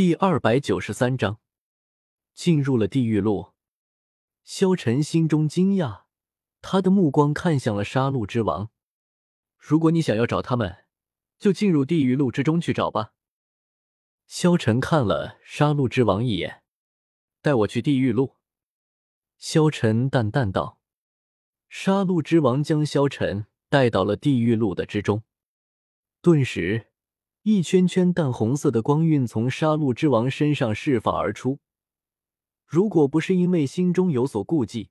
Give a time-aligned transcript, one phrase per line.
[0.00, 1.40] 第二百九十三章，
[2.32, 3.52] 进入了地狱路。
[4.42, 6.04] 萧晨心中惊讶，
[6.62, 8.70] 他的目光看向了杀戮之王。
[9.58, 10.86] 如果你想要找他们，
[11.38, 13.12] 就进入地狱路之中去找吧。
[14.26, 16.62] 萧晨看了杀戮之王一眼，
[17.42, 18.36] 带我去地狱路。
[19.36, 20.80] 萧晨淡淡道。
[21.68, 25.24] 杀戮之王将萧晨带到了地狱路的之中，
[26.22, 26.89] 顿时。
[27.42, 31.58] 一圈圈淡红色的光晕从杀戮之王身上释放而出。
[32.66, 34.90] 如果不是因为心中有所顾忌，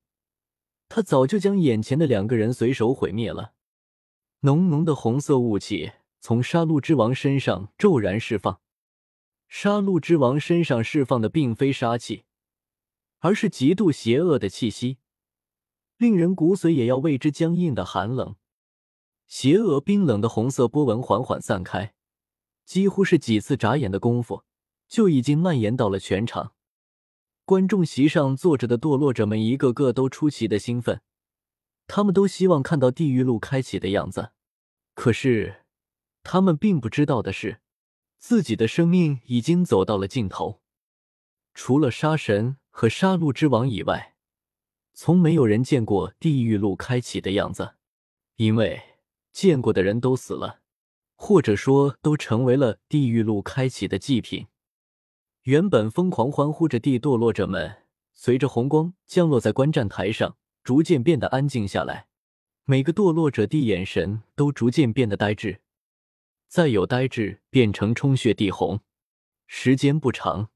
[0.87, 3.53] 他早就将眼前的两个人随手毁灭了。
[4.39, 8.59] 浓浓的红色雾气从杀戮之王身上骤然释放。
[9.47, 12.23] 杀戮之王身上释放的并非杀气，
[13.19, 14.97] 而是极度邪恶的气息，
[15.97, 18.35] 令人骨髓也要为之僵硬的寒冷。
[19.27, 21.93] 邪恶冰冷的红色波纹缓缓散开。
[22.69, 24.43] 几乎是几次眨眼的功夫，
[24.87, 26.53] 就已经蔓延到了全场。
[27.43, 31.01] 观众席上坐着的堕落者们，一个个都出奇的兴奋，
[31.87, 34.33] 他们都希望看到地狱路开启的样子。
[34.93, 35.65] 可是，
[36.21, 37.59] 他们并不知道的是，
[38.19, 40.61] 自己的生命已经走到了尽头。
[41.55, 44.13] 除了杀神和杀戮之王以外，
[44.93, 47.73] 从没有人见过地狱路开启的样子，
[48.35, 48.79] 因为
[49.31, 50.59] 见过的人都死了。
[51.21, 54.47] 或者说，都成为了地狱路开启的祭品。
[55.43, 62.07] 原本疯狂欢呼着地堕落者们，随着红光降落在观战台上，逐渐变得安静下来。
[62.63, 65.59] 每个堕落者的眼神都逐渐变得呆滞，
[66.47, 68.79] 再有呆滞变成充血地红。
[69.45, 70.49] 时间不长，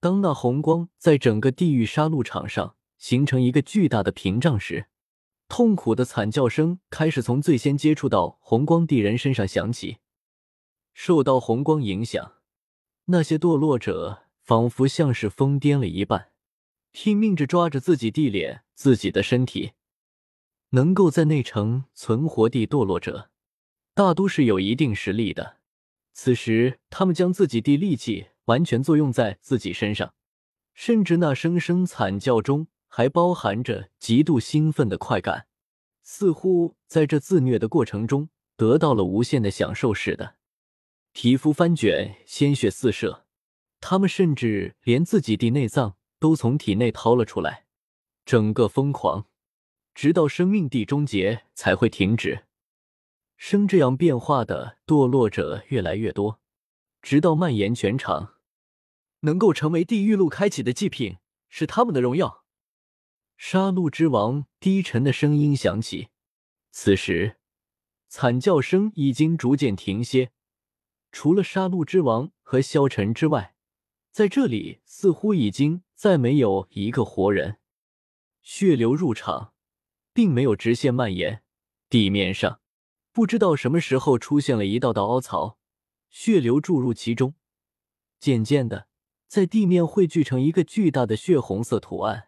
[0.00, 4.86] 当那红光在整个地狱杀戮场上形成一个巨大的屏障时，
[5.48, 9.98] 痛苦的惨叫声开始从最先接触到红光地人身上响起。
[10.92, 12.34] 受到红光影响，
[13.06, 16.32] 那些堕落者仿佛像是疯癫了一般，
[16.92, 19.72] 拼命着抓着自己地脸、自己的身体。
[20.70, 23.30] 能够在内城存活地堕落者，
[23.94, 25.56] 大都是有一定实力的。
[26.12, 30.12] 此时，他们将自己的力气完全作用在自己身上，
[30.74, 32.66] 甚至那声声惨叫中。
[32.88, 35.46] 还包含着极度兴奋的快感，
[36.02, 40.36] 似乎在这自虐的过程中得到了无限的享受似的。
[41.12, 43.26] 皮肤翻卷，鲜血四射，
[43.80, 47.66] 他们甚至连自己的内脏都从体内掏了出来，
[48.24, 49.26] 整个疯狂，
[49.94, 52.44] 直到生命的终结才会停止。
[53.36, 56.40] 生这样变化的堕落者越来越多，
[57.00, 58.34] 直到蔓延全场。
[59.20, 62.37] 能够成为地狱路开启的祭品，是他们的荣耀。
[63.40, 66.08] 杀戮之王低沉的声音响起，
[66.72, 67.36] 此时
[68.08, 70.32] 惨叫声已经逐渐停歇。
[71.12, 73.54] 除了杀戮之王和萧晨之外，
[74.10, 77.58] 在这里似乎已经再没有一个活人。
[78.42, 79.54] 血流入场，
[80.12, 81.44] 并没有直线蔓延，
[81.88, 82.60] 地面上
[83.12, 85.58] 不知道什么时候出现了一道道凹槽，
[86.10, 87.34] 血流注入其中，
[88.18, 88.88] 渐渐的
[89.28, 92.27] 在地面汇聚成一个巨大的血红色图案。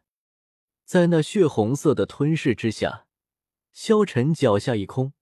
[0.90, 3.06] 在那血红色的吞噬之下，
[3.70, 5.12] 萧晨脚下一空，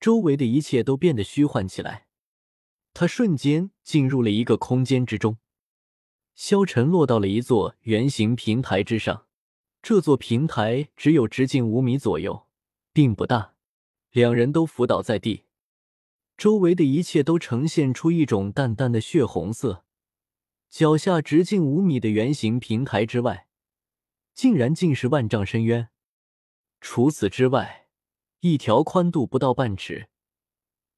[0.00, 2.06] 周围的一切都变得虚幻起来。
[2.94, 5.36] 他瞬间进入了一个空间之中，
[6.34, 9.26] 萧晨落到了一座圆形平台之上。
[9.82, 12.46] 这座平台只有直径五米左右，
[12.94, 13.52] 并不大。
[14.12, 15.44] 两人都伏倒在地，
[16.38, 19.84] 周围的一切都呈现出一种淡淡的血红色。
[20.70, 23.45] 脚下直径五米的圆形平台之外。
[24.36, 25.88] 竟然竟是万丈深渊。
[26.82, 27.88] 除此之外，
[28.40, 30.08] 一条宽度不到半尺、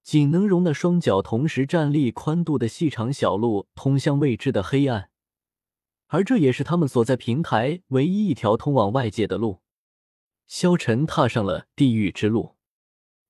[0.03, 5.11] 仅能容纳双脚同时站立宽度的细长小路，通向未知的黑暗。
[6.09, 9.63] 而这也是他们所在平台唯一一条通往外界的路。
[10.49, 12.57] 萧晨踏上了地狱之路。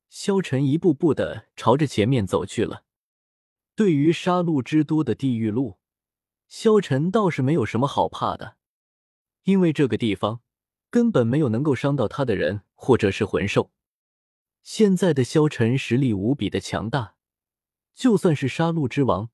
[0.08, 2.84] 萧晨一步步的朝着前面走去了。
[3.74, 5.78] 对于杀戮之都的地狱路，
[6.48, 8.58] 萧晨倒是没有什么好怕的。
[9.48, 10.42] 因为这个地方
[10.91, 13.72] 根本没有能够伤到他的人或者是魂兽。
[14.62, 17.15] 现在的萧晨实力无比的强大，
[17.95, 19.30] 就算是杀戮之王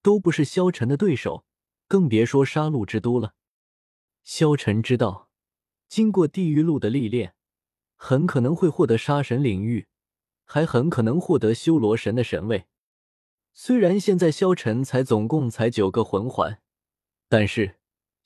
[0.00, 1.44] 都不是萧晨的对手，
[1.86, 3.34] 更别说杀戮之都了。
[4.24, 5.28] 萧晨知道，
[5.86, 7.34] 经过地狱路的历练，
[7.96, 9.88] 很可能会获得杀神领域，
[10.46, 12.64] 还很可能获得修罗神的神位。
[13.52, 16.62] 虽然现在萧晨才总共才九个魂环，
[17.28, 17.79] 但是。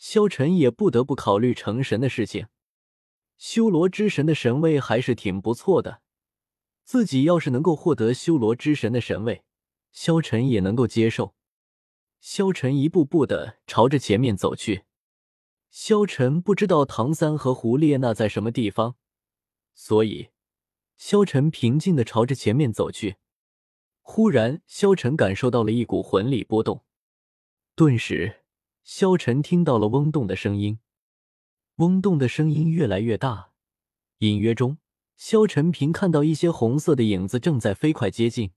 [0.06, 2.48] 萧晨也不得不考虑成神的事情，
[3.38, 6.02] 修罗之神的神位还是挺不错的。
[6.84, 9.44] 自己要是能够获得修罗之神的神位，
[9.92, 11.34] 萧晨也能够接受。
[12.20, 14.84] 萧晨一步步的朝着前面走去。
[15.70, 18.96] 萧晨不知道唐三和胡列娜在什么地方，
[19.72, 20.28] 所以
[20.98, 23.16] 萧晨平静的朝着前面走去。
[24.02, 26.84] 忽然，萧晨感受到了一股魂力波动，
[27.74, 28.43] 顿时，
[28.84, 30.78] 萧晨听到了嗡动的声音。
[31.76, 33.52] 嗡动的声音越来越大，
[34.18, 34.76] 隐约中，
[35.16, 38.52] 萧晨平看到一些红色的影子正在飞快接近。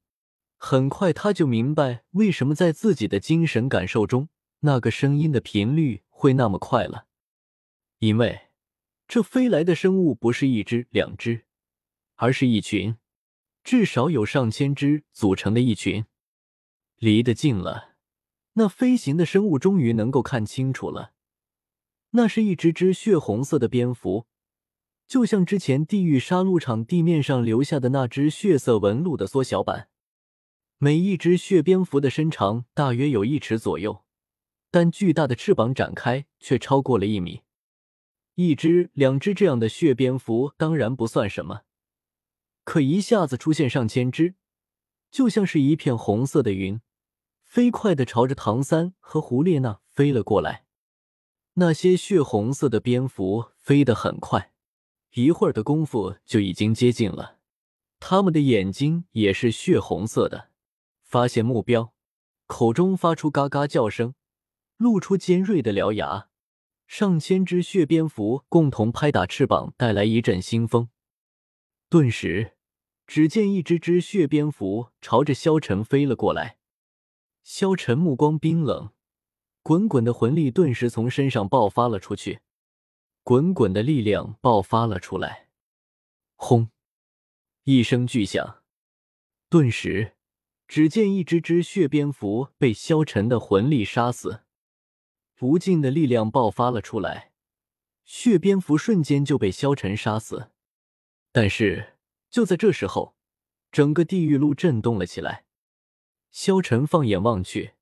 [0.57, 4.27] 很快，他就明白为什么在自己的精神感受中，
[4.59, 7.07] 那个声音的频率会那么快了。
[7.99, 8.49] 因为
[9.07, 11.45] 这飞来的生物不是一只、两只，
[12.15, 12.97] 而是一群，
[13.63, 16.05] 至少有上千只组成的一群。
[16.97, 17.96] 离得近了，
[18.59, 21.13] 那飞行的生物终于能够看清楚了，
[22.11, 24.25] 那是一只只血红色的蝙蝠，
[25.07, 29.89] 就像之前地狱杀戮场地面上留下的那只血色纹路的缩小版。
[30.79, 34.03] 每一只血蝙蝠的身长大约有一尺左右，
[34.71, 37.43] 但巨大的翅膀展开却超过了一米。
[38.33, 41.61] 一只、两只这样的血蝙蝠当然不算什么，
[42.63, 44.33] 可一下子出现上千只，
[45.11, 46.81] 就像是一片红色的云，
[47.47, 50.65] 飞快的朝着唐三和胡列娜飞了过来。
[51.53, 54.51] 那些血红色的蝙蝠飞得很快，
[55.13, 57.39] 一会儿的功夫就已经接近了。
[57.99, 60.49] 它们的眼睛也是血红色的。
[61.01, 61.93] 发现目标，
[62.45, 64.13] 口中发出嘎嘎叫声，
[64.75, 66.27] 露出尖锐的獠牙。
[66.85, 70.89] 上千只血蝙蝠共同拍打翅膀，带来一阵腥风。
[71.89, 72.57] 顿时，
[73.07, 76.57] 只见一只只血蝙蝠朝着萧晨飞了过来。
[77.49, 78.91] 萧晨目光冰冷，
[79.63, 82.41] 滚滚的魂力顿时从身上爆发了出去，
[83.23, 85.47] 滚滚的力量爆发了出来。
[86.35, 86.69] 轰！
[87.63, 88.63] 一声巨响，
[89.49, 90.17] 顿时。
[90.67, 94.41] 只见一只只血蝙蝠被萧晨的魂力杀死，
[95.39, 97.31] 无尽的力量爆发了出来，
[98.03, 100.51] 血蝙蝠瞬间就被萧晨杀死。
[101.31, 101.93] 但是
[102.29, 103.15] 就在这时候，
[103.71, 105.46] 整个地狱路震动了起来。
[106.39, 107.73] 萧晨放眼望去，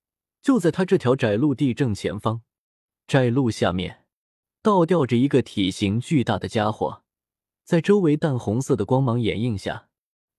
[0.42, 2.42] 就在他这条窄路地正前方，
[3.06, 4.06] 窄路下面
[4.62, 7.04] 倒吊着一个体型巨大的家伙，
[7.66, 9.90] 在周围淡红色的光芒掩映下，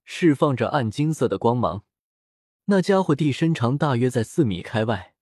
[0.07, 1.85] 释放着暗金色的光芒。
[2.65, 5.13] 那家伙地身长大约在四米开外，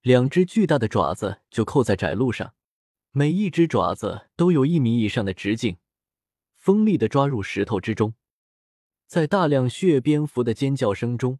[0.00, 2.54] 两只巨大的爪子就扣在窄路上，
[3.12, 5.76] 每一只爪子都有一米以上的直径，
[6.56, 8.14] 锋利的抓入石头之中。
[9.06, 11.38] 在大量血蝙蝠的尖叫声中，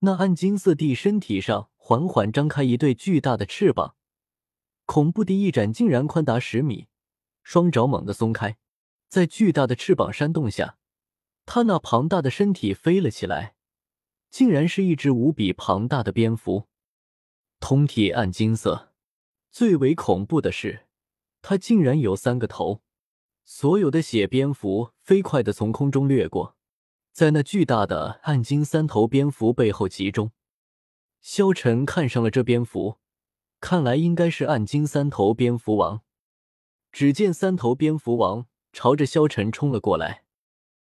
[0.00, 3.96] 那暗金色地身体上缓缓张开一对巨大的翅膀，
[4.84, 6.88] 恐怖的一展竟然宽达十米，
[7.42, 8.58] 双爪猛地松开，
[9.08, 10.76] 在巨大的翅膀扇动下，
[11.44, 13.54] 它那庞大的身体飞了起来。
[14.28, 16.66] 竟然是一只无比庞大的蝙蝠，
[17.58, 18.92] 通体暗金色。
[19.50, 20.86] 最为恐怖的是，
[21.40, 22.82] 它竟然有三个头。
[23.44, 26.55] 所有的血蝙蝠飞快的从空中掠过，
[27.16, 30.32] 在那巨大的暗金三头蝙蝠背后集中。
[31.22, 32.98] 萧晨看上了这蝙蝠，
[33.58, 36.02] 看来应该是暗金三头蝙蝠王。
[36.92, 40.25] 只见三头蝙蝠王朝着萧晨冲了过来。